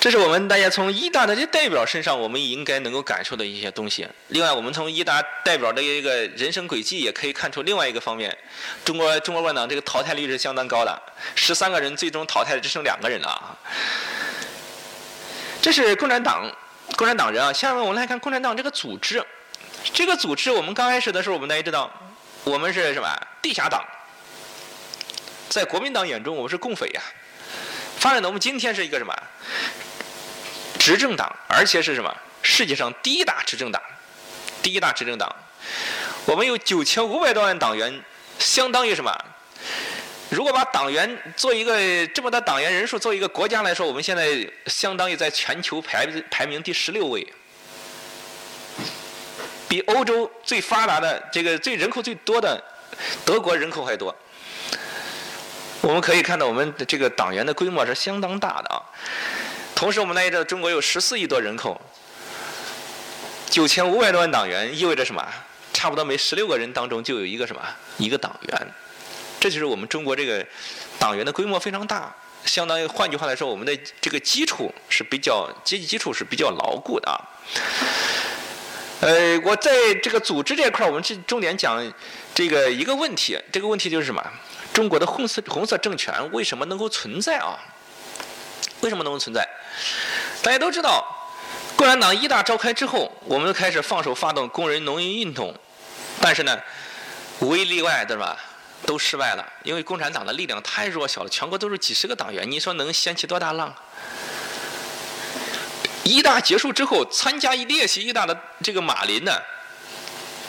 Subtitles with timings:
[0.00, 4.06] 这是我们大家从一大的这代表身上，我们应该能够感受的一些东西。
[4.28, 8.36] 另外，我们从一大代表的一个人生轨迹，也可以看出另外一个方面：
[8.84, 11.02] 中国中国共产党这个淘汰率是相当高的，
[11.34, 13.58] 十三个人最终淘汰只剩两个人了啊。
[15.60, 16.48] 这是共产党，
[16.96, 17.52] 共产党人啊。
[17.52, 19.20] 下面我们来看共产党这个组织，
[19.92, 21.90] 这个组织我们刚开始的时候，我们大家知道，
[22.44, 23.08] 我们是什么
[23.42, 23.84] 地下党，
[25.48, 27.02] 在国民党眼中，我们是共匪呀。
[27.98, 29.12] 发展到我们今天是一个什么？
[30.78, 32.14] 执政党，而且是什么？
[32.42, 33.82] 世界上第一大执政党，
[34.62, 35.34] 第一大执政党。
[36.24, 38.02] 我们有九千五百多万党员，
[38.38, 39.12] 相当于什么？
[40.30, 47.26] 如果把党员做一个这么多党员人数做一个国家来说，我们现在相当于在全球排排名第十六位，
[49.68, 52.62] 比欧洲最发达的这个最人口最多的
[53.24, 54.14] 德国人口还多。
[55.80, 58.82] 我们可以看到，我们的这个党员的规模是相当大的啊。
[59.78, 61.80] 同时，我们来这中国有十四亿多人口，
[63.48, 65.24] 九千五百多万党员，意味着什么？
[65.72, 67.62] 差不多每十六个人当中就有一个什么？
[67.96, 68.74] 一个党员。
[69.38, 70.44] 这就是我们中国这个
[70.98, 72.12] 党员的规模非常大，
[72.44, 77.14] 相当于换句话来说，我们的这个基础是比较阶级基础是比较牢固的啊。
[79.02, 81.80] 呃，我在这个组织这块儿，我们是重点讲
[82.34, 84.20] 这个一个问题，这个问题就是什么？
[84.72, 87.56] 中国的红色红色政权为什么能够存在啊？
[88.80, 89.48] 为什么能够存在？
[90.42, 91.04] 大家都知道，
[91.76, 95.54] 共产党一大召开之后，我们就开始放手发动工人农民运动，
[96.20, 96.58] 但是呢，
[97.40, 98.36] 无一例外，对吧？
[98.86, 103.74] 都失败了，因为共产党的力量太弱小了，全国都是几十个党员，你说能掀起多大浪？
[106.04, 109.36] 一大结束之后，参加一列席一大的这个马林呢，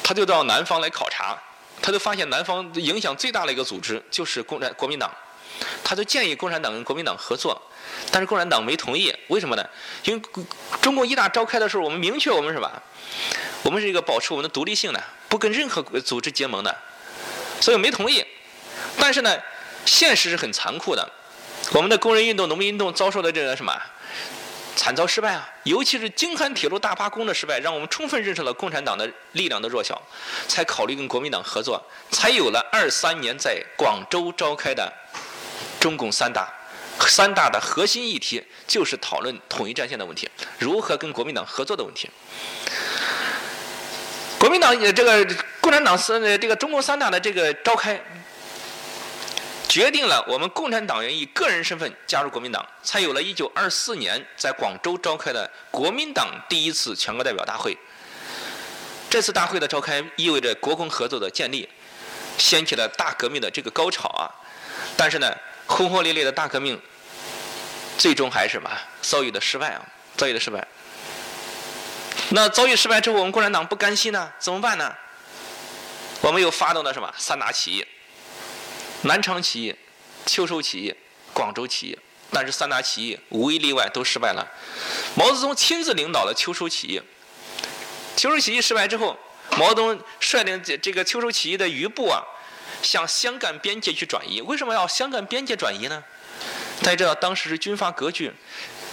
[0.04, 1.38] 他就到南方来考察。
[1.82, 5.10] 他就发现南方影响最大的一个组织就是共产国民党，
[5.82, 7.60] 他就建议共产党跟国民党合作，
[8.12, 9.66] 但是共产党没同意，为什么呢？
[10.04, 10.22] 因为
[10.82, 12.82] 中共一大召开的时候，我们明确我们是吧？
[13.64, 16.76] 我们是一个保持我们的独立性的，不跟任何组织结盟的，
[17.60, 18.26] 所以没同意。
[19.00, 19.38] 但是呢，
[19.86, 21.08] 现实是很残酷的，
[21.74, 23.74] 我们的工人运动、农民运动遭受的这个什么？
[24.76, 25.50] 惨遭失败啊！
[25.64, 30.02] 尤其是京汉铁路大罢工的失败，让我们充分认识了共产党的力量的弱小，
[30.48, 34.90] 才考虑跟国民党合作，才有了二三年在广州召开的
[35.82, 36.48] 中共三大。
[37.08, 42.10] 三大的核心议题就是讨论统一战线的问题，如何跟国民党合作的问题。
[44.38, 48.00] 国民党也这个共产党三这个中共三大的这个召开。
[49.68, 57.78] 决定了我们共产党员以个人身份加入国民党，才有了一九二四年在广州召开的国民党第一次全国代表大会。
[59.12, 61.70] 这次大会的召开意味着国共合作的建立，
[62.36, 64.26] 掀起了大革命的这个高潮啊！
[64.98, 65.32] 但是呢，
[65.70, 66.82] 轰轰烈烈的大革命
[67.98, 68.70] 最终还是什么？
[69.02, 69.86] 遭遇的失败啊！
[70.18, 70.68] 遭遇的失败。
[72.32, 74.94] 那遭遇失败之后，我们共产党不甘心呢，怎么办呢？
[76.22, 77.14] 我们又发动了什么？
[77.18, 77.86] 三大起义。
[79.04, 79.76] 南昌起义、
[80.26, 80.94] 秋收起义、
[81.34, 82.00] 广州起义，
[82.32, 84.46] 但是三大起义无一例外都失败了。
[85.16, 87.02] 毛泽东亲自领导了秋收起义。
[88.18, 89.18] 秋收起义失败之后，
[89.58, 92.22] 毛泽东率领这这个秋收起义的余部啊，
[92.82, 94.42] 向湘赣边界去转移。
[94.42, 96.04] 为什么要湘赣边界转移呢？
[96.82, 98.32] 大家知道，当时是军阀割据，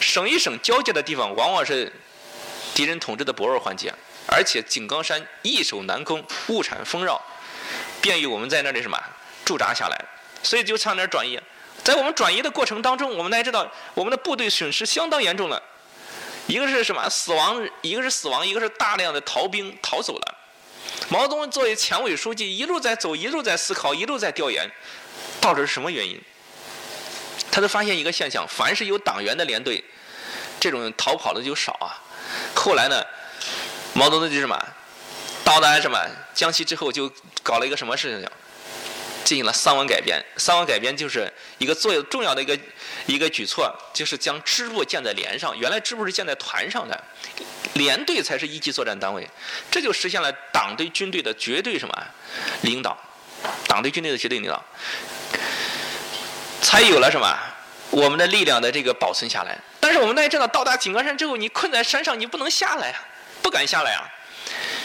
[0.01, 1.93] 省与省交界的地方往往是
[2.75, 3.95] 敌人统治的薄弱环节，
[4.27, 7.21] 而且井冈山易守难攻，物产丰饶，
[8.01, 8.99] 便于我们在那里什么？
[9.45, 10.05] 驻扎下来，
[10.43, 11.41] 所以就差点转移。
[11.85, 15.63] 在我们转移的过程当中，我们大家知道，我们的部队损失相当严重了。
[16.49, 20.36] 一个是什么死亡，一个是死亡，一个是大量的逃兵逃走了。
[21.09, 24.69] 毛泽东作为前委书记，一路在走，一路在思考，一路在调研，
[25.41, 26.21] 到底是什么原因？
[27.51, 29.83] 他就发现一个现象：凡是有党员的连队，
[30.59, 32.03] 这种逃跑的就少啊。
[32.55, 33.05] 后来呢，
[33.95, 34.59] 毛泽东就什么，
[35.45, 35.99] 到达什么
[36.35, 37.11] 江西之后，就
[37.43, 38.29] 搞了一个什么事情？
[39.25, 42.57] 进行了三湾改编，三湾改编就是一个最重要的一个
[43.07, 45.57] 一个举措，就是将支部建在连上。
[45.59, 47.05] 原来支部是建在团上的，
[47.77, 49.29] 连队才是一级作战单位，
[49.71, 52.07] 这就实现了党对军队的绝对什么
[52.63, 52.97] 领导，
[53.67, 54.63] 党对军队的绝对领导，
[56.61, 57.39] 才有了什么
[57.91, 59.57] 我们的力量的这个保存下来。
[59.79, 63.01] 但是我们大家知道，到达井冈山之后，你困在山上，你不能下来呀，
[63.41, 64.03] 不敢下来啊。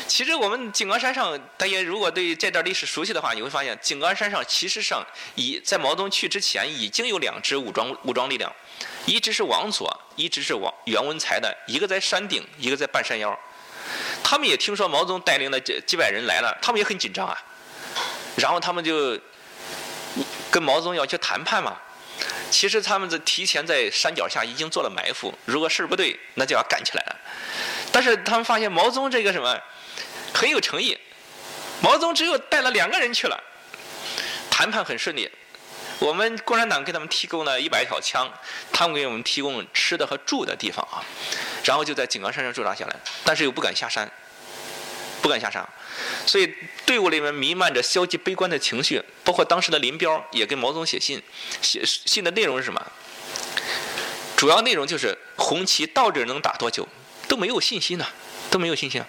[0.08, 5.04] 其实我们井冈山上，大家如果对这段历史熟悉的话，你会发现井冈山上其实上
[5.36, 8.54] 已在毛泽东去之前已经有两支武装武装力量，
[9.06, 13.38] 一直是王佐，一直是王袁文才的，一个在山顶，一个在半山腰。
[14.24, 17.38] 他们也听说毛泽东带领的几几百人来了，他们也很紧张啊。
[18.36, 19.20] 然后他们就
[20.50, 21.76] 跟毛泽东要去谈判嘛。
[22.52, 27.16] 其实他们在提前在山脚下已经做了埋伏，如果事儿不对，那就要干起来了。
[27.92, 29.60] 但是他们发现毛泽东这个什么
[30.34, 30.98] 很有诚意，
[31.82, 33.44] 毛泽东只有带了两个人去了，
[34.50, 35.30] 谈判很顺利。
[36.02, 38.28] 我们共产党给他们提供了一百条枪，
[38.74, 40.98] 他们给我们提供吃的和住的地方啊，
[41.64, 44.12] 然后就在井冈山上驻扎下来，但是又不敢下山，
[45.22, 45.64] 不敢下山。
[46.26, 46.52] 所以
[46.88, 51.22] 队伍里面弥漫着消极悲观的情绪，包括当时的林彪也给毛泽东写信，
[51.62, 52.84] 写信的内容是什么？
[54.36, 56.88] 主要内容就是红旗到底能打多久，
[57.28, 58.08] 都没有信心呐，
[58.50, 59.04] 都没有信心。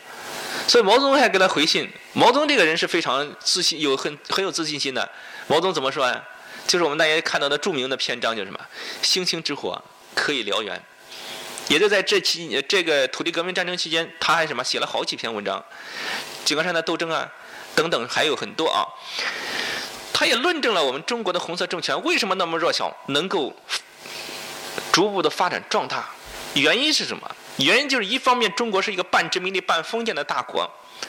[0.68, 1.90] 所以毛泽东还给他回信。
[2.12, 5.10] 毛泽东这个人是非常自信，有很很有自信心的。
[5.46, 6.22] 毛泽东怎么说呀？
[6.66, 8.60] 就是我们大家看到的著名的篇章，就是什么？
[9.02, 9.82] 星星之火
[10.14, 10.82] 可以燎原。
[11.68, 15.64] 也就在这期这个土地革命战争期间，他还什么写了好几篇文章。
[16.44, 17.30] 井冈山的斗争啊，
[17.74, 18.84] 等等还有很多啊。
[20.12, 23.54] 他也论证了我们中国的红色政权为什么那么弱小，能够
[24.92, 26.10] 逐步的发展壮大。
[26.54, 27.36] 原因是什么？
[27.58, 30.68] 原因就是一方面中国是一个半殖民地半封建的大国，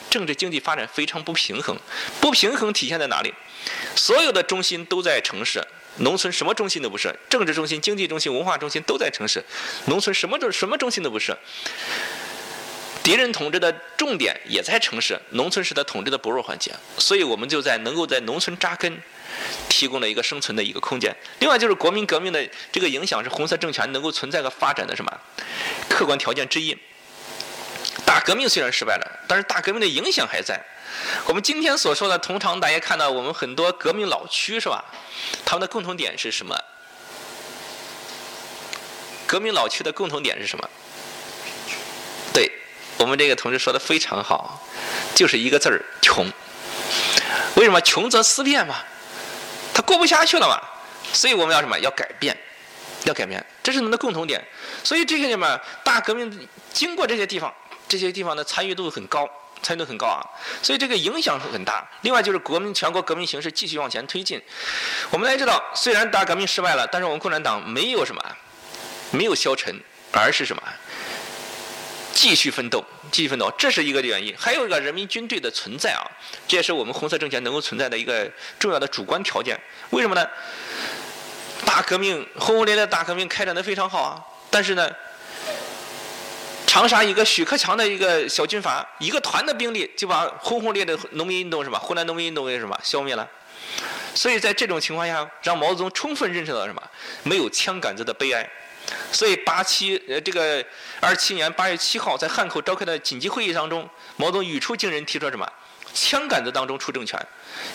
[0.09, 1.77] 政治经济发展非常不平衡。
[2.19, 3.33] 不平衡体现在哪里？
[3.95, 5.65] 所有的中心都在城市，
[5.97, 7.13] 农村什么中心都不是。
[7.29, 9.43] 政治中心、经济中心、文化中心都在城市，
[9.85, 11.37] 农村什么中什么中心都不是。
[13.03, 18.97] 敌人统治的重点也在城市，农村是他统治的薄弱环节，所以我们就在能够在农村扎根，
[19.67, 21.13] 提供了一个生存的一个空间。
[21.39, 25.11] 另外就是国民革命的这个影响是红色政权能够存在和发展的什么
[25.89, 26.77] 客观条件之一。
[28.05, 30.59] 大革命虽然失败了，但是大革命的影响还在。
[31.25, 34.83] 我们今天所说的，通常大家看到我们很多革命老区是吧？
[35.45, 36.55] 他们的共同点是什么？
[39.25, 40.69] 革命老区的共同点是什么？
[42.33, 42.51] 对。
[42.99, 44.61] 我们这个同志说的非常好，
[45.13, 46.31] 就是一个字儿穷。
[47.55, 48.75] 为什么穷则思变嘛？
[49.73, 50.61] 他过不下去了嘛？
[51.11, 51.77] 所以我们要什么？
[51.79, 52.37] 要改变，
[53.03, 54.41] 要改变，这是我们的共同点。
[54.83, 57.53] 所以这些什么大革命经过这些地方，
[57.93, 59.29] 这些地方的参与度很高，
[59.61, 60.17] 参与度很高啊。
[60.63, 61.87] 所以这个影响很大。
[62.01, 64.41] 另外就是国民全国革命形势继续往前推进。
[65.11, 68.23] 我们来知道，虽然大革命失败了，但是我们共产党没有什么，
[69.11, 69.79] 没有消沉，
[70.11, 70.63] 而是什么？
[72.13, 74.35] 继续奋斗，继续奋斗，这是一个原因。
[74.37, 76.01] 还有一个人民军队的存在啊，
[76.47, 79.59] 这也是我们红色政权能够存在的一个重要的主观条件。
[79.91, 80.27] 为什么呢？
[81.63, 84.19] 大革命轰轰烈烈，大革命开展的非常好啊。
[84.49, 84.89] 但是呢，
[86.73, 91.77] 长沙一个许克强的一个小军阀，一个团的兵力就把轰轰烈烈的农民运动是吧？
[91.77, 93.29] 湖南农民运动为什么消灭了？
[94.15, 96.81] 所以在这种情况下，让毛泽东充分认识到什么？
[97.21, 98.49] 没有枪杆子的悲哀。
[99.11, 100.65] 所以八七呃这个
[100.99, 105.47] 二七年八月七号在汉口召开的紧急会议当中，毛泽东语出惊人，提出了什么？
[105.93, 107.23] 枪杆子当中出政权，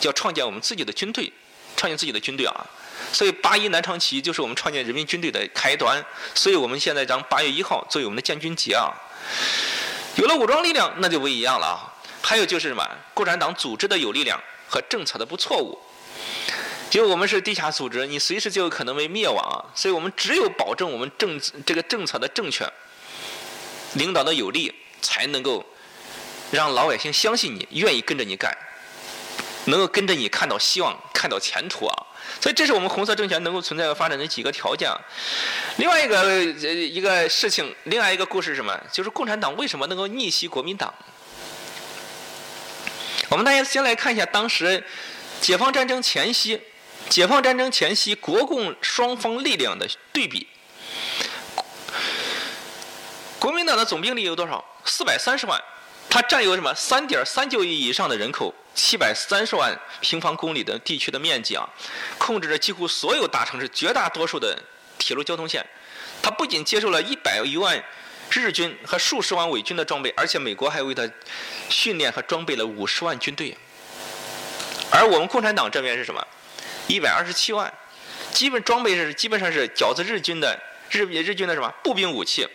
[0.02, 1.32] 要创建我们自己的军队，
[1.76, 2.66] 创建自己的军队啊！
[3.12, 6.04] 所以八一南昌起义就是我们创建人民军队的开端。
[6.34, 8.92] 所以我们现在将八月一号作为我们的建军节啊！
[10.16, 11.94] 有了武装力量，那就不一样了啊！
[12.20, 12.86] 还有就是什么？
[13.14, 15.78] 共产党组织的有力量和政策的不错误。
[16.90, 22.66] 就我们是地下组织，你随时就有可能被灭亡啊，所以我们只有保证我们政这个政策的正确，
[23.94, 25.64] 领导的有力，才能够
[26.50, 28.56] 让老百姓相信你，愿意跟着你干，
[29.66, 32.06] 能够跟着你看到希望，看到前途啊！
[32.40, 34.90] 所以这是我们红色政权能够存在和发展的几个条件。
[35.76, 38.78] 另外一个一个事情，另外一个故事是什么？
[38.92, 40.92] 就是共产党为什么能够逆袭国民党？
[43.28, 44.82] 我们大家先来看一下当时
[45.40, 46.60] 解放战争前夕。
[47.08, 50.46] 解放战争前夕，国共双方力量的对比。
[53.38, 54.62] 国民党的总兵力有多少？
[54.84, 55.58] 四百三十万，
[56.10, 56.74] 它占有什么？
[56.74, 61.68] 三点三九亿以上的人口，七百三十万平方公里的地区的面积啊，
[62.16, 64.56] 控制着几乎所有大城市绝大多数的
[64.98, 65.66] 铁路交通线。
[66.22, 67.84] 它不仅接受了一百余万
[68.30, 71.10] 日军和数十万伪军的装备，而且美国还为它
[71.68, 73.56] 训练和装备了五十万军队。
[74.92, 76.24] 而我们共产党这边是什么？
[76.86, 77.72] 一百二十七万，
[78.32, 80.56] 基本装备是基本上是饺子日军的
[80.88, 82.46] 日日军的什么步兵武器，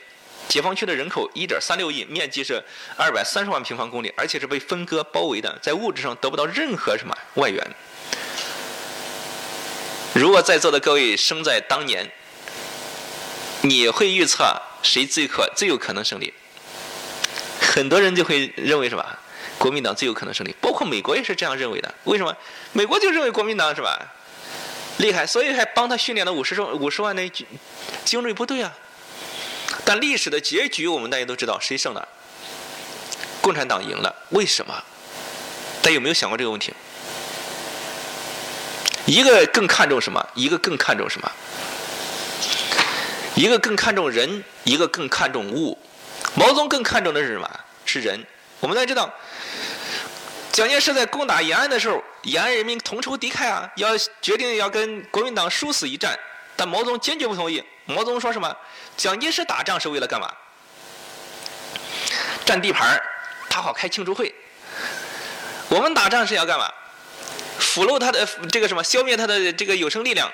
[0.54, 2.64] 解放区的人口一点三六亿，面积是
[2.96, 7.60] 二百三十万平方公里，而且是被分割包围的，在物质上得不到任何什么外援。
[10.14, 12.08] 如果在座的各位生在当年，
[13.62, 14.46] 你会预测
[14.84, 16.32] 谁最可最有可能胜利？
[17.60, 19.04] 很多人就会认为什么？
[19.58, 21.92] 国民党最有可能胜利，包括美国也是这样认为的。
[22.04, 22.38] 为什么？
[22.74, 24.00] 美国就认为国民党是吧？
[24.98, 27.28] 厉害，所以还帮他训练了五十五十万的
[28.06, 28.72] 精锐部队啊！
[29.86, 32.08] 但历史的结局我们大家都知道，谁胜了？
[33.42, 34.16] 共产党赢了。
[34.30, 34.74] 为什么？
[35.82, 36.74] 大家有没有想过这个问题？
[39.06, 40.26] 一个更看重什么？
[40.34, 41.30] 一个更看重什么？
[43.36, 45.78] 一个更看重人，一个更看重物。
[46.36, 47.60] 毛泽东更看重的是什么？
[47.86, 48.26] 是人。
[48.62, 49.14] 我们都知道，
[50.54, 56.18] 蒋介石在攻打延安的时候，延安人民同仇敌忾啊，要决定要跟国民党殊死一战，
[56.56, 57.62] 但毛泽东坚决不同意。
[57.86, 58.56] 毛泽东说什么？
[58.96, 60.32] 蒋介石打仗是为了干嘛？
[62.46, 63.02] 占地盘
[63.50, 64.34] 他好开庆祝会。
[65.70, 66.72] 我们打仗是要干嘛？
[67.60, 68.84] 俘虏他的这个什么？
[68.84, 70.30] 消灭他的这个有生力量。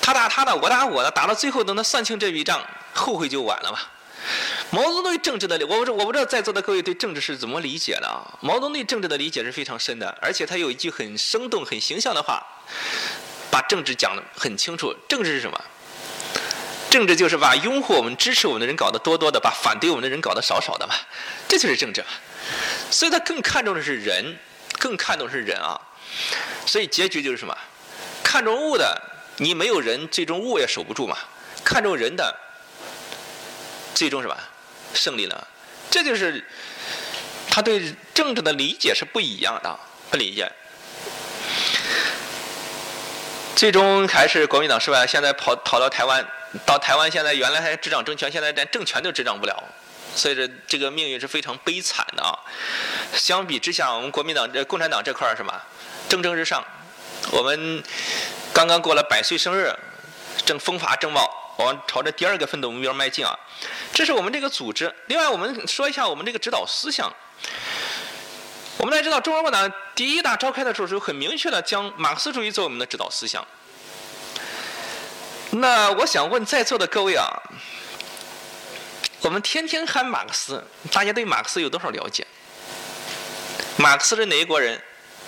[0.00, 2.60] 他打他的，我打我的，打到最后等他算清这笔账，
[2.92, 3.78] 后悔就晚了嘛。
[4.70, 8.22] 毛泽东对政治的，我不我不知道在座的各位对政治是怎么理解的啊？
[8.40, 12.44] 毛泽东对政治的理解是非常深的，而且他有一句很生动、很形象的话，
[13.52, 14.96] 把政治讲得很清楚。
[15.06, 15.60] 政治是什么？
[16.90, 20.94] 政治就是把拥护我们、支持我们的人搞得多多的，把反对我们的人搞得少少的嘛。
[21.46, 22.02] 这就是政治。
[22.90, 24.38] 所以他更看重的是人，
[24.78, 25.78] 更看重的是人啊。
[26.64, 27.54] 所以结局就是什么？
[28.24, 29.00] 看重物的。
[29.36, 31.16] 你没有人，最终物也守不住嘛。
[31.64, 32.34] 看重人的，
[33.94, 34.36] 最终什么？
[34.94, 35.48] 胜利了。
[35.90, 36.44] 这就是
[37.48, 39.78] 他对政治的理解是不一样的，
[40.10, 40.50] 不理解。
[43.54, 46.26] 最终还是国民党失败，现在跑跑到台湾，
[46.66, 49.62] 到台湾现在原来还执掌政权，现在连政权都执掌不了，
[50.14, 52.36] 所以这这个命运是非常悲惨的啊。
[53.14, 55.52] 相比之下，我们国民党这共产党这块儿什么
[56.08, 56.64] 蒸蒸日上，
[57.30, 57.82] 我们。
[58.54, 59.74] 刚刚过了百岁生日，
[60.44, 63.34] 正风华正茂，我们朝着第二个奋斗目标迈进啊！
[63.94, 64.94] 这是我们这个组织。
[65.06, 67.10] 另外，我们说一下我们这个指导思想。
[68.78, 73.46] 我们大家知道，中国共产党第一大召开的时候，就很明确的将马克思主义作为我们的指导思想。
[75.50, 77.26] 那我想问在座的各位啊，
[79.20, 82.26] 我们天天喊马克思，大家对马克思有多少了解？
[83.76, 84.82] 马克思是哪一国人？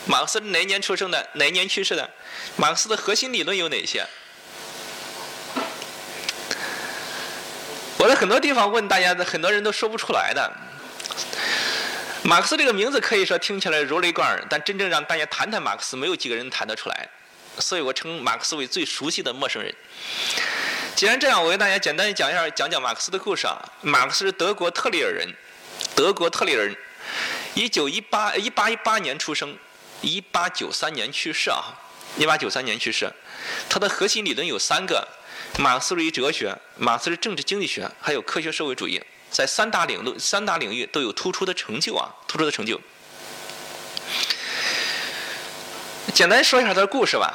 [0.07, 1.29] 马克思是哪一年出生的？
[1.35, 2.11] 哪一年去世的？
[2.57, 4.05] 马克思的核心理论有哪些？
[7.99, 10.51] 我在很多地方问大家，很多人都说不出来的。
[12.27, 17.07] 马克思这个名字可以说听起来如雷贯耳，但真正让大家谈谈马克思，没有几个人谈得出来。
[17.59, 19.73] 所以我称马克思为最熟悉的陌生人。
[20.97, 23.61] 既然这样，我给大家简单讲一下，讲讲马克思的故事啊。
[23.83, 25.29] 马克思是德国特里尔人，
[25.95, 26.75] 德国特里尔人，
[27.53, 29.57] 一九一八一八一八年出生。
[30.01, 31.77] 一八九三年去世啊，
[32.17, 33.11] 一八九三年去世。
[33.69, 35.07] 他的核心理论有三个：
[35.59, 39.03] 马克思主义哲学、马克思政治经济学，还有科学社会主义。
[39.35, 42.81] 在三大领域、三大领域都有突出的成就啊，突出的成就。
[46.15, 47.35] 简单说一下他的故事吧。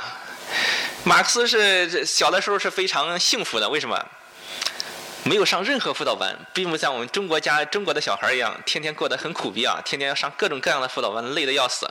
[1.03, 4.01] 马克思是小的时候是非常幸福的，为什么？
[5.24, 11.86] 没有上任何辅导班，并不像我们中国家中国的小孩一样，天天过得很苦逼啊，天天要上各种各样的辅导班，累得要死，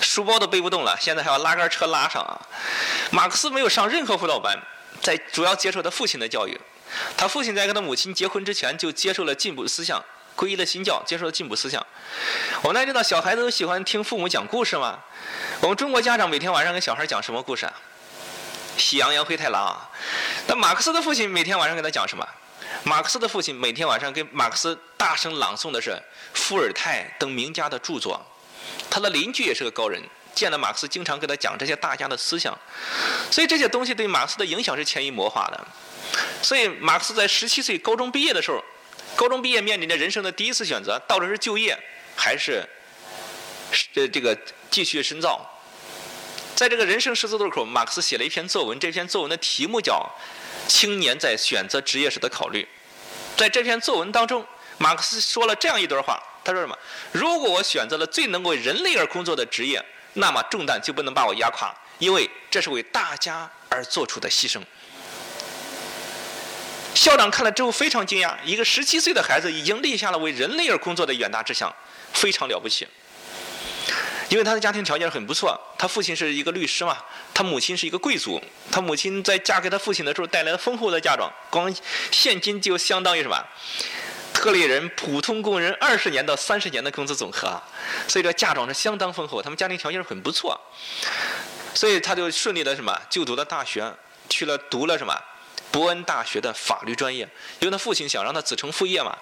[0.00, 2.40] 书包都背不动了，现在还要拉杆车拉上啊。
[3.10, 4.58] 马克思没有上任何辅导班，
[5.02, 6.58] 在主要接受他父亲的教育。
[7.16, 10.02] 他父亲在跟他母亲结婚之前就接受了进步思想，
[10.36, 11.84] 皈依了新教，接受了进步思想。
[12.62, 14.98] 我们大家知道，小孩子都喜欢听父母讲故事吗？
[15.60, 17.72] 我们中国家长每天晚上给小孩讲什么故事啊？
[18.76, 19.64] 喜羊羊灰太狼。
[19.64, 19.90] 啊
[20.46, 22.26] 那马克思的父亲每天晚上给他讲什么？
[22.84, 25.96] 马克思的父亲每天晚上给马克思大声朗诵的是
[26.34, 28.20] 伏尔泰等名家的著作，
[28.90, 30.02] 他的邻居也是个高人，
[30.34, 32.58] 见了马克思经常给他讲这些大家的思想，
[33.30, 35.66] 所以这些东西对马克思的影响是潜移默化的。
[36.42, 38.62] 所以马克思在十七岁高中毕业的时候，
[39.16, 41.78] 高中毕业面临着人生的第一次选择，到底是就业
[42.16, 42.64] 还是
[43.94, 44.36] 呃这个
[44.70, 45.40] 继续深造？
[46.54, 50.10] 在这个人生十字路口，马克思写了一篇作文，这篇作文的题目叫。
[50.68, 52.66] 青年在选择职业时的考虑，
[53.36, 54.46] 在这篇作文当中，
[54.78, 56.22] 马克思说了这样一段话。
[56.44, 56.78] 他说什么？
[57.10, 64.62] 如果我选择了最能为人类而工作的职业，那么重担就不能把我压垮，因为这是为大家而做出的牺牲。
[66.94, 71.74] 校长看了之后非常惊讶，一个十七岁的孩子已经立下了为人类而工作的远大志向，
[72.12, 72.86] 非常了不起。
[74.28, 76.96] 因为他的家庭条件很不错，他父亲是一个律师嘛，
[77.34, 78.40] 他母亲是一个贵族。
[78.70, 81.74] 他母亲在嫁给他父亲的时候带来了丰厚的嫁妆，光
[82.10, 83.36] 现金就相当于什么？
[84.32, 87.62] 特里人普通工人二十年到三十年的工资总和，
[88.08, 89.42] 所以这嫁妆是相当丰厚。
[89.42, 90.58] 他们家庭条件很不错，
[91.74, 93.92] 所以他就顺利的什么就读了大学，
[94.30, 95.14] 去了读了什么
[95.72, 99.16] 伯恩大学的法律专业，因为他父亲想让他子承父业嘛，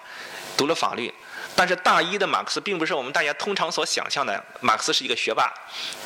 [0.56, 1.12] 读了法律。
[1.56, 5.52] 但是大一的马克思并不是我们大家通常所想象的，马克思是一个学霸。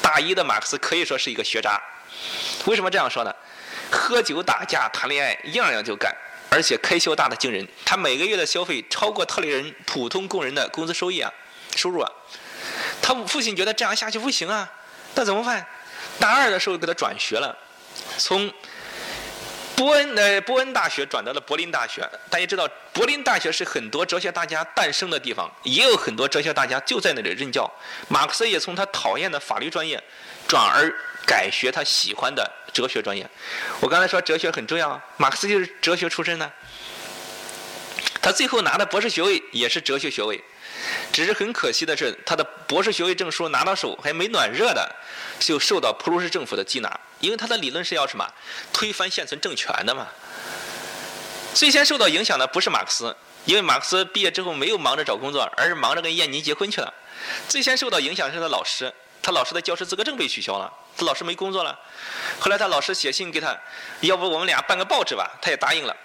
[0.02, 1.80] 大一的马克思可以说是一个学渣。
[2.66, 3.34] 为什么这样说呢？
[3.90, 6.14] 喝酒、打架、谈恋爱，样样就干，
[6.48, 7.66] 而且开销大的惊人。
[7.84, 11.32] 他每个月的消费超过特里人普通工人的工资收益啊，
[11.76, 12.10] 收入啊。
[13.02, 14.70] 他父亲觉得这样下去不行啊，
[15.14, 15.64] 那怎么办？
[16.18, 17.56] 大二的时候给他转学了，
[18.16, 18.52] 从
[19.76, 22.08] 波恩呃波恩大学转到了柏林大学。
[22.30, 27.70] 大家知道，柏林大学是很多哲学大家诞生的地方，也有很多哲学大家就在那里任教。
[28.08, 30.02] 马克思也从他讨厌的法律专业，
[30.46, 30.92] 转而
[31.26, 33.28] 改学他喜欢的哲学专业。
[33.80, 36.50] 我刚才说哲学很重要，马克思就是哲学出身的。
[38.22, 40.42] 他最后拿的博士学位也是哲学学位，
[41.12, 44.94] 只是很可惜的是，他的博士学位证书拿到手还没暖热的，
[45.38, 47.00] 就受到普鲁士政府的缉拿。
[47.20, 48.26] 因为他的理论是要什么？
[48.72, 50.08] 推翻现存政权的嘛。
[51.54, 56.92] 最先受到影响的不是马克思，因为马克思毕业之后没有忙着找工作，而是忙着跟燕妮结婚去了。
[57.48, 61.78] 最先受到影响是他老师，他老师的教师资格证被取消了，他老师没工作了。
[62.40, 63.56] 后来他老师写信给他，
[64.00, 65.30] 要不我们俩办个报纸吧？
[65.40, 65.96] 他也答应了。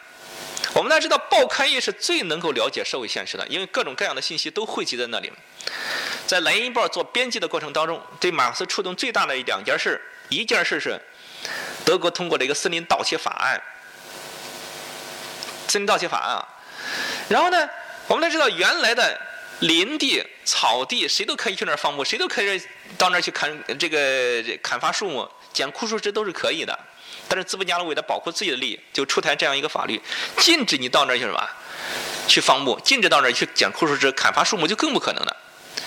[0.79, 5.29] 我们大家知道，报刊业是最能够了解社会现实的，因为各种各样的信息都汇集在那里。
[6.25, 10.97] 在《莱茵报》做编辑的过程当中，对马克思触动最大的一两件事，一件事是
[11.83, 13.61] 德国通过了一个森林盗窃法案，
[15.67, 16.47] 森林盗窃法案啊。
[17.27, 17.69] 然后呢，
[18.07, 19.19] 我们都知道，原来的
[19.59, 22.57] 林地、草地，谁都可以去那儿放牧，谁都可以
[22.97, 26.77] 到那儿去砍这个砍伐树木、捡枯树枝都是可以的。
[27.27, 30.01] 但是资本家为了保护自己的利益，就出台这样一个法律，
[30.37, 31.49] 禁止你到那儿去什么，
[32.27, 35.37] 去放牧，禁止到那儿去捡枯树枝、砍伐树木，就更不可能了。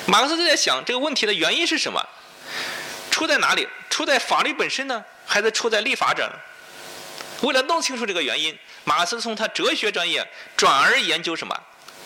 [0.06, 2.00] 马克思就在想这个问题的原因是什么？
[3.10, 3.68] 出在哪里？
[3.90, 6.30] 出在法律本身呢，还是出在立法者？
[7.42, 10.26] 为了弄清楚这个原因，马克思从他哲学专业
[10.56, 11.54] 转而研究什么？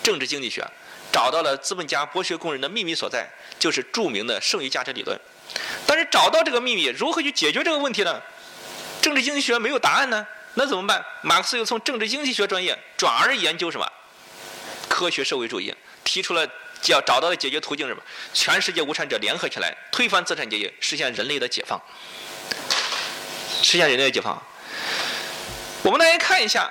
[0.03, 0.67] 政治经济学，
[1.13, 5.19] 找到了资本家剥削工人的秘密所在，就是著名的剩余价值理论。
[5.87, 8.21] 但是找到这个秘密，如何去解决这个问题呢？
[9.01, 11.05] 政治经济学没有答案呢，那怎么办？
[11.23, 13.87] 马克思又从政治经济学专业转而研究什么？
[14.89, 15.73] 科学社会主义，
[16.03, 16.47] 提出了
[16.81, 18.03] 叫找到的解决途径是什么？
[18.33, 21.81] 全世界无产者联合起来，推翻资产阶级，实现人类的解放，
[23.63, 24.43] 实现人类的解放。
[25.83, 26.69] 我们来看一下，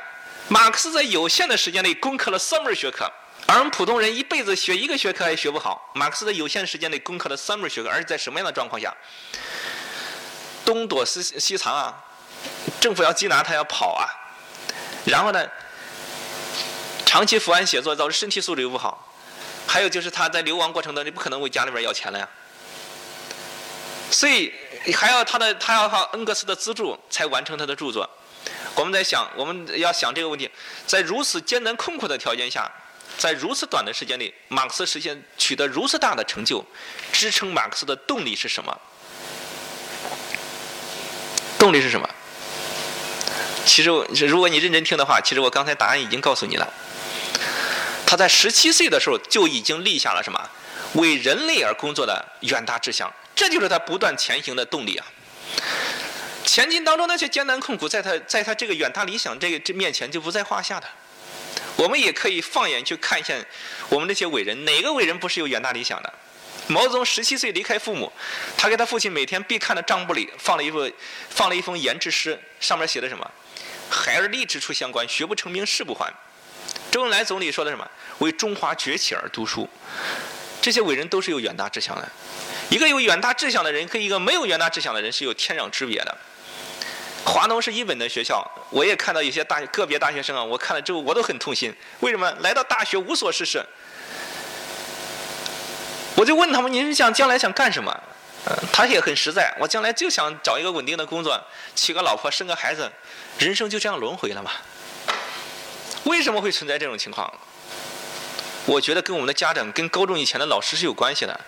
[0.50, 3.10] 马克思在有限的时间内攻克了三门学科，
[3.48, 5.92] 而我们普通人一辈子学一个学科也学不好。
[5.94, 8.94] 马克思在有限时间内攻克了三门学科，而且在什么样的状况下？
[10.66, 11.94] 东躲西西藏啊！
[12.80, 14.10] 政府要缉拿他要跑啊，
[15.06, 15.48] 然后呢，
[17.06, 19.14] 长期伏案写作导致身体素质又不好，
[19.68, 22.28] 还有就是他在流亡过程当中不可能为家里边要钱了呀，
[24.10, 24.52] 所以
[24.96, 28.10] 还要他的他要靠恩格斯的资助才完成他的著作。
[28.76, 30.50] 我们在想，我们要想这个问题，
[30.88, 32.70] 在如此艰难困苦的条件下，
[33.18, 36.64] 在如此短的时间里，马克思实现取得如此大的成就，
[37.12, 38.78] 支撑马克思的动力是什么？
[41.58, 42.10] 动力是什么？
[43.66, 43.90] 其实，
[44.28, 46.74] 如果你认真听的话，其实我刚才答案已经告诉你了。
[48.06, 50.40] 他在十七岁的时候就已经立下了什么
[50.94, 55.06] 为人类而工作的远大志向，这就是他不断前行的动力啊！
[56.46, 60.88] 前进当中那些艰难困苦，在他在他这个远大理想这个这面前就不在话下的。
[61.76, 63.34] 我们也可以放眼去看一下
[63.90, 66.14] 我们那些伟人，哪个伟人不是有远大理想的？
[66.68, 68.12] 毛泽东十七岁离开父母，
[68.58, 70.92] 他给他父亲每天必看的账簿里放了一封
[71.30, 73.30] 放了一封言志诗，上面写的什么？
[73.90, 76.12] 孩儿立志出乡关，学不成名誓不还。
[76.90, 77.88] 周恩来总理说的什么？
[78.18, 79.70] 为中华崛起而读书。
[80.62, 82.12] 这些伟人都是有远大志向的。
[82.72, 86.18] 一个有远大志向的人，跟一个没有远大志向的人是有天壤之别的。
[87.26, 91.76] 华农是一本的学校，我也看到有些大个别大学生啊，我看了之后我都很痛心。
[92.00, 92.32] 为什么？
[92.40, 93.66] 来到大学无所事事。
[96.16, 97.94] 我就问他们：“你想将来想干什么？”
[98.72, 101.38] 他也很实在，我将来就想找一个稳定的工作，
[101.76, 102.90] 娶个老婆，生个孩子，
[103.40, 104.52] 人生就这样轮回了嘛？
[106.04, 107.34] 为什么会存在这种情况？
[108.66, 111.40] 我觉得跟我们的家长、跟高中以前的老师是有关系的。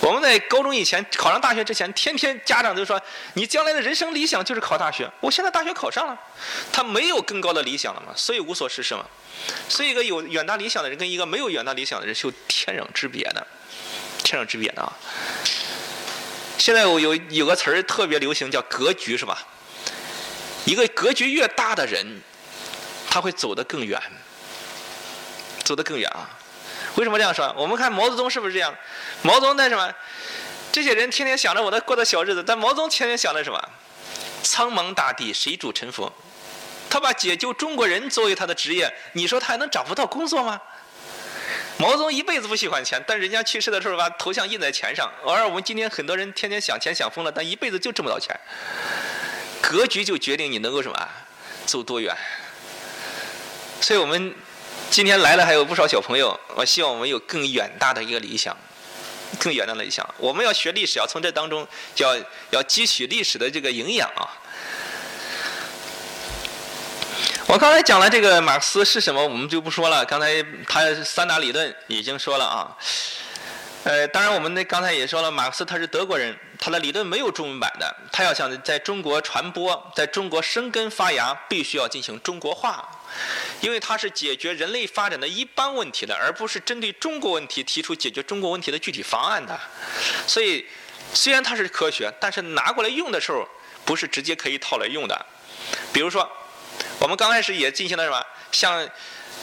[0.00, 3.00] 我们在高中以前考上大学之前，天天家长就说
[3.34, 6.18] ：“你将来的人生理想就是考大学。”我现在大学考上了，
[6.72, 8.12] 他没有更高的理想了嘛？
[8.16, 9.06] 所以无所事事嘛？
[9.68, 13.46] 所以一个有远大理想的人跟一个没有远大理想的人是有天壤之别的。
[14.24, 14.92] 天壤之别的啊！
[16.58, 19.46] 现在我有有个词儿特别流行，叫格局，是吧？
[20.64, 22.20] 一个格局越大的人，
[23.08, 24.00] 他会走得更远，
[25.62, 26.28] 走得更远啊！
[26.96, 27.52] 为什么这样说？
[27.56, 28.74] 我们看毛泽东是不是这样？
[29.22, 29.92] 毛泽东在什么？
[30.70, 33.60] 这些人天天想着我的过的小日子，但毛泽东天天想的什么？
[34.42, 36.12] 苍茫大地，谁主沉浮？
[36.88, 40.60] 他把解救中国人作为他的职业，你说他还能找不到工作吗？
[41.76, 45.10] 毛泽东一辈子不喜欢钱，但人家去世的时候把头像印在钱上。
[45.26, 48.38] 而我们今天很多人天天想钱想疯了，但一辈子就挣不到钱。
[49.60, 51.08] 格局就决定你能够什么
[51.66, 52.16] 走多远。
[53.80, 54.34] 所以我们
[54.94, 58.56] 今天来了还有不少小朋友，我希望我们有更远大的一个理想，
[59.40, 60.08] 更远大的理想。
[60.18, 62.16] 我们要学历史，要从这当中要
[62.50, 64.22] 要汲取历史的这个营养啊。
[67.48, 70.04] 我刚才讲了这个马克思是什么，我们就不说了。
[70.04, 72.70] 刚才他三大理论已经说了啊。
[73.82, 77.96] 呃，当然我们那刚才也说了，马克思他是德国人，他的理论没有中文版的。
[78.12, 82.88] 他要想在中国传播，在中国生根发芽，必须要进行中国化，
[83.60, 89.58] 因为它是解决人类发展的一般问题的，而不是针对中国问题提出解决中国问题的具体方案的。
[90.26, 90.66] 所以，
[91.12, 93.48] 虽然它是科学，但是拿过来用的时候，
[93.84, 95.26] 不是直接可以套来用的。
[95.92, 96.30] 比如说，
[96.98, 98.24] 我们刚开始也进行了什么？
[98.52, 98.88] 像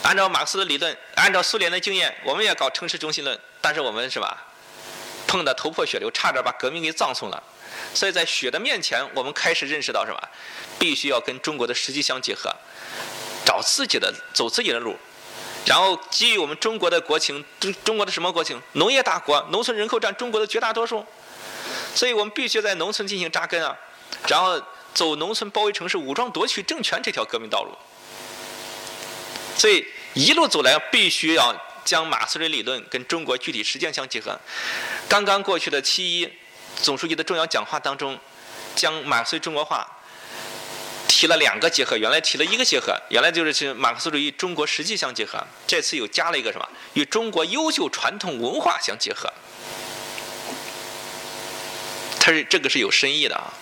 [0.02, 3.38] 按照马克思的理论，按照苏联的经验，我们也搞城市中心论。
[3.60, 4.46] 但是我们是吧，
[5.26, 7.42] 碰得头破血流，差点把革命给葬送了。
[7.94, 10.20] 所以在血的面前，我们开始认识到什么？
[10.78, 12.54] 必须要跟中国的实际相结合，
[13.44, 14.96] 找自己的走自己的路，
[15.64, 18.60] 然后基于我们中国的国情，中中国的什么国情？
[18.72, 21.04] 农业大国，农村人口占中国的绝大多数，
[21.94, 23.76] 所以我们必须在农村进行扎根啊，
[24.28, 24.60] 然后
[24.94, 27.70] 走农村包围城市、武装夺取政权这条革命道路。
[29.56, 31.54] 所以一路走来，必须要。
[31.84, 34.38] 将马克思主义理论跟中国具体实践相结合。
[35.08, 36.32] 刚刚过去的七一
[36.80, 38.16] 总书记的重要讲话当中，
[38.76, 39.84] 将马克思中国化
[41.22, 45.40] 提了两个结合，原来提了一个结合，原来就是是马克思主义中国实际相结合。
[45.68, 46.68] 这次又加了一个什么？
[46.94, 49.32] 与中国优秀传统文化相结合。
[52.18, 53.54] 它是这个是有深意的啊。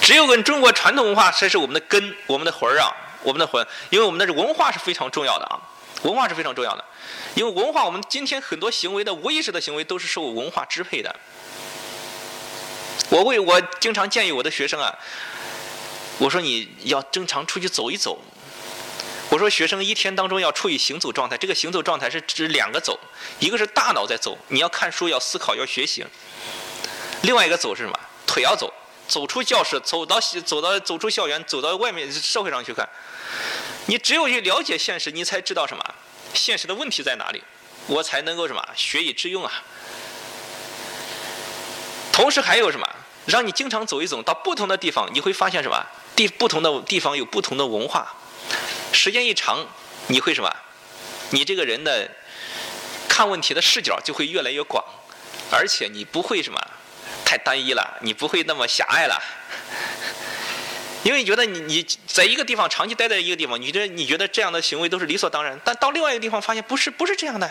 [0.00, 5.58] 只有跟中国传统文化才是我们的根，我们的魂儿啊，我们的魂，因为我们的文化是非常重要的啊。
[6.02, 6.84] 文化是非常重要的，
[7.34, 11.12] 因为文化，我们今天很多行为的无意识的行为都是受文化支配的。
[13.08, 14.96] 我为我经常建议我的学生啊，
[16.20, 18.22] 我说你要经常出去走一走。
[19.30, 22.98] 我说学生一天当中要处于行走状态，这个行走状态是指两个走，
[23.38, 26.04] 一个是大脑在走，你要看书、要思考、要学习；
[27.22, 27.98] 另外一个走是什么？
[28.26, 28.72] 腿要走，
[29.08, 32.86] 走出教室，走到走到走出校园，走到外面社会上去看。
[33.86, 35.94] 你只有去了解现实，你才知道什么
[36.34, 37.40] 现实的问题在哪里，
[37.86, 39.62] 我才能够什么学以致用啊。
[42.12, 42.86] 同时还有什么，
[43.30, 45.82] 让你经常走一走到不同的地方，你会发现什么
[46.14, 48.14] 地不同的地方有不同的文化，
[48.92, 49.66] 时间一长，
[50.08, 50.54] 你会什么？
[51.30, 52.10] 你这个人的
[53.08, 54.84] 看问题的视角就会越来越广，
[55.50, 56.60] 而且你不会什么
[57.24, 59.16] 太单一了，你不会那么狭隘了。
[61.02, 67.50] 因为你觉得你你在一个地方长期待在一个地方，你这你觉得这样的行为都是理所当然，但到另外一个地方发现不是不是这样的。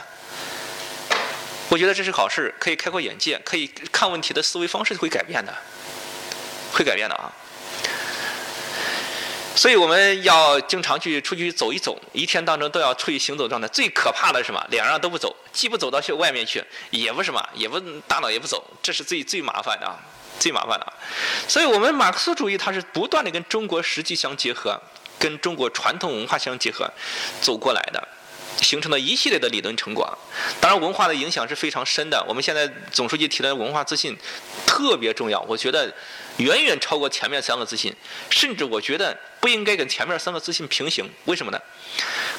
[1.70, 5.56] 我觉得这是好事，可以开阔眼界，可以看问题的思维方式会改变的，
[6.74, 7.32] 会改变的啊。
[9.56, 13.68] 所以我们要经常去出去走一走，一天当中都要处于行走状态。
[13.68, 14.66] 最可怕的是什么？
[14.72, 20.00] 两样都不走，既不走到去外面去，也不什么，也不大脑也不走，这是最最麻烦的啊。
[20.40, 20.94] 最麻烦的，
[21.50, 24.80] 所以我们马克思主义它是不断的跟中国实际相结合，
[25.20, 26.90] 跟中国传统文化相结合
[27.42, 28.08] 走过来的，
[28.62, 30.18] 形成了一系列的理论成果。
[30.60, 32.24] 当然，文化的影响是非常深的。
[32.28, 34.18] 我们现在总书记提的文化自信
[34.66, 35.94] 特别重要，我觉得
[36.38, 37.94] 远远超过前面三个自信，
[38.30, 41.10] 甚至我觉得不应该跟前面三个自信平行。
[41.26, 41.60] 为什么呢？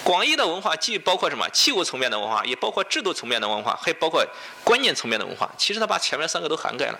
[0.02, 4.26] 广义的文化既包括什么器物层面的文化，也包括制度层面的文化，还包括
[4.64, 5.50] 观念层面的文化。
[5.58, 6.98] 其实它把前面三个都涵盖了。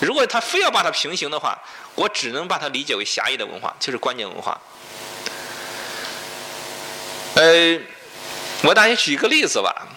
[0.00, 1.58] 如果他非要把它平行的话，
[1.94, 4.60] 我只能把它理解为狭义的文化，就是观念文化。
[7.34, 7.78] 呃，
[8.62, 9.88] 我给大家举一个例子吧。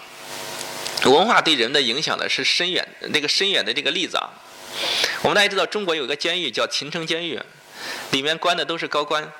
[1.04, 4.30] 文化对人的影响呢是深远，那个深远的这个例子啊，
[5.22, 7.40] 我们大家知道，中国有个监狱叫秦城监狱，
[8.12, 9.32] 里面关的都是高官，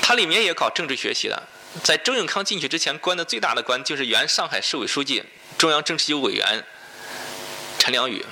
[0.00, 1.42] 它里面也搞政治学习的。
[1.82, 5.24] 在周永康进去之前，关的最大的官就是原上海市委书记、
[5.58, 6.64] 中央政治局委员。
[7.80, 8.24] 陈良宇，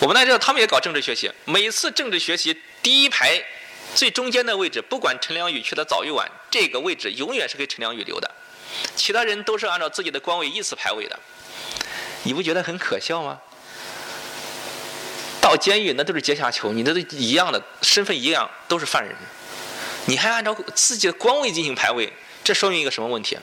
[0.00, 1.32] 我们大家知道，他们也搞政治学习。
[1.46, 3.42] 每次政治学习第一排
[3.94, 8.30] 最中间的位置，不管陈良宇去的早与晚，这个位置永远是给陈良宇留的。
[8.94, 11.18] 其他人都是按照自己的官位依次排位的。
[12.22, 13.40] 你不觉得很可笑吗？
[15.40, 19.14] 到监狱那都是阶下囚，你都一样的身份一样，都是犯人。
[20.06, 22.12] 你还按照自己的官位进行排位，
[22.44, 23.38] 这说明一个什么问题？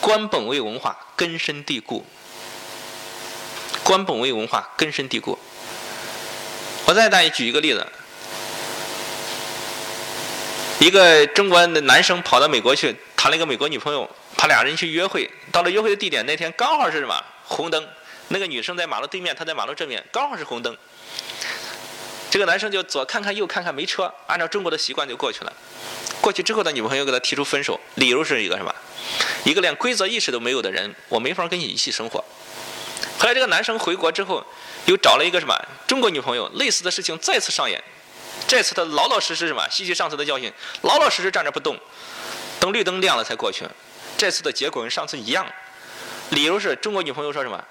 [0.00, 2.04] 官本位文化根深蒂固。
[3.82, 5.38] 官本位文化根深蒂固。
[6.86, 7.86] 我再给大家举一个例子：
[10.78, 17.88] 一个中国的男生跑到美国去谈了一个美国女朋友，他俩人去约会，到了约会的地点那天刚好是什么红灯，
[18.28, 20.76] 那个女生在马路对面，他在马路正面，刚好是红灯。
[22.30, 25.52] 这个男生就左看看右看看没车，按照中国的习惯就过去了。
[26.20, 28.74] 过去之后，他女朋友给他提出分手，理由是一个什么？
[29.44, 32.22] 一个连规则意识都没有的人，我没法跟你一起生活。
[33.18, 34.44] 后来这个男生回国之后，
[34.84, 37.82] 又找了一个什么中国女朋友，类似的事情再次上演，
[38.48, 39.66] 这次他老老实实什么？
[39.70, 41.78] 吸取上次的教训，老老实实站着不动，
[42.60, 43.64] 等绿灯亮了才过去。
[44.16, 45.46] 这次的结果跟上次一样，
[46.30, 47.62] 理由是中国女朋友说什么？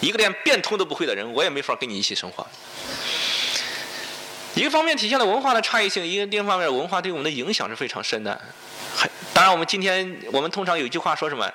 [0.00, 2.46] 一个连变通都不会的人，我也没法跟你一起生活。
[4.54, 8.40] 一个方面体现了文化的差异性，一个另一方面文化对我们的影响是非常深的。
[9.32, 11.50] 当然，我们今天我们通常有一句话说什么？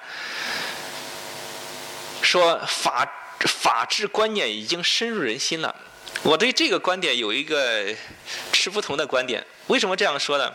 [2.21, 3.07] 说法
[3.45, 5.73] 法治观念已经深入人心了。
[6.27, 7.85] 我对这个观点有一个
[8.51, 9.41] 持不同的观点。
[9.67, 10.53] 为什么这样说呢？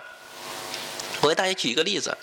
[1.23, 2.15] 我给大家举一个例子。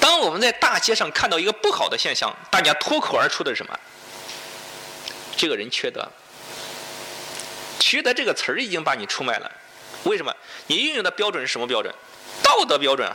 [0.00, 3.78] 当我们在大街上看到一个不好的现象，大家脱口而出的是什么？
[5.36, 6.08] 这个人缺德。
[7.78, 9.52] 缺德这个词儿已经把你出卖了。
[10.04, 10.34] 为什么？
[10.68, 11.94] 你运用的标准是什么标准？
[12.42, 13.06] 道德标准，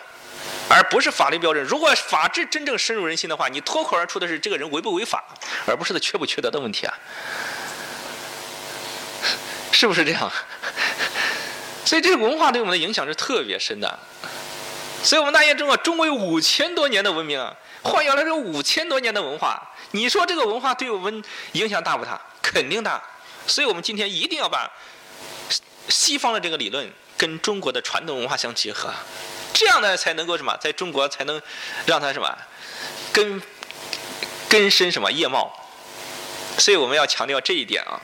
[0.69, 1.63] 而不是法律标准。
[1.63, 5.24] 如果法治真正深入人心的话，你脱口而出的是这个人违不违法，
[5.65, 6.93] 而不是他缺不缺德的问题啊。
[9.74, 10.32] 是不是这样？
[11.84, 14.00] 所以这个文化对我们的影响是特别深的。
[15.04, 19.62] 所以我们大家知道，中国有五千多年的文明啊，换言来说，五千多年的文化。
[19.92, 22.22] 你说这个文化对我们影响大不大？
[22.42, 23.02] 肯定大。
[23.46, 24.72] 所以我们今天一定要把
[25.90, 28.94] 西方的这个理论跟中国的传统文化相结合，
[29.54, 31.42] 这样呢才能够什么，在中国才能
[31.86, 32.34] 让它什么
[33.12, 33.42] 根
[34.48, 35.52] 根深什么叶茂。
[36.58, 38.00] 所以我们要强调这一点啊。